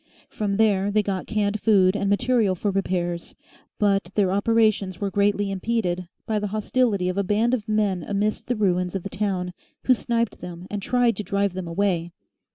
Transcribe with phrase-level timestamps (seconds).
[0.31, 3.35] From there they got canned food and material for repairs,
[3.77, 8.47] but their operations were greatly impeded by the hostility of a band of men amidst
[8.47, 9.53] the ruins of the town,
[9.85, 12.09] who sniped them and tried to drive them away.